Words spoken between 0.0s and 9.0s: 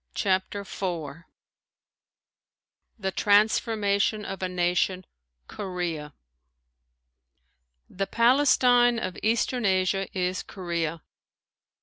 CHAPTER IV THE TRANSFORMATION OF A NATION KOREA The Palestine